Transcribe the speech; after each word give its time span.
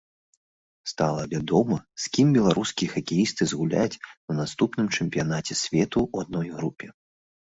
Стала 0.91 1.23
вядома, 1.33 1.75
з 2.05 2.07
кім 2.15 2.27
беларускія 2.37 2.89
хакеісты 2.93 3.47
згуляюць 3.51 3.99
на 4.05 4.33
наступным 4.39 4.87
чэмпіянаце 4.95 5.53
свету 5.61 5.99
ў 6.05 6.27
адной 6.27 6.49
групе. 6.57 6.87